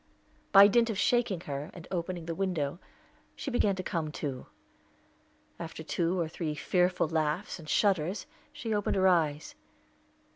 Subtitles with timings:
[0.51, 2.79] By dint of shaking her, and opening the window,
[3.35, 4.47] she began to come to.
[5.59, 9.53] After two or three fearful laughs and shudders, she opened her eyes.